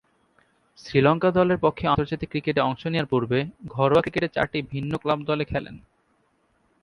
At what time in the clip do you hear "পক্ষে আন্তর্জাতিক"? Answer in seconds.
1.59-2.29